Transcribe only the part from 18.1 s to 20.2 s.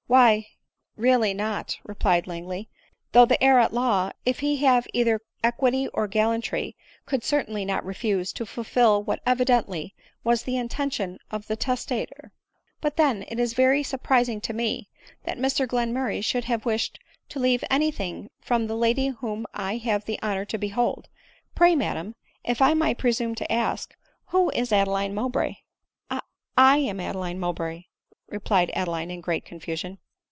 MOWBRAY. 211 thing from the lady whom I have the